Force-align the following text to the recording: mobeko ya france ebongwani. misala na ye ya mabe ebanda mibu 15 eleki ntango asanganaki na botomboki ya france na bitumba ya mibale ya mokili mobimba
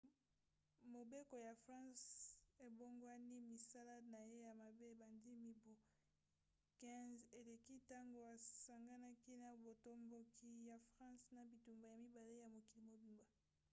mobeko 0.93 1.35
ya 1.45 1.53
france 1.63 2.05
ebongwani. 2.67 3.37
misala 3.51 3.95
na 4.11 4.19
ye 4.29 4.37
ya 4.45 4.53
mabe 4.61 4.83
ebanda 4.93 5.31
mibu 5.43 5.71
15 6.79 7.37
eleki 7.39 7.71
ntango 7.81 8.19
asanganaki 8.35 9.31
na 9.41 9.49
botomboki 9.63 10.49
ya 10.69 10.77
france 10.93 11.25
na 11.35 11.41
bitumba 11.49 11.85
ya 11.91 11.97
mibale 12.05 12.33
ya 12.43 12.47
mokili 12.55 12.81
mobimba 12.89 13.25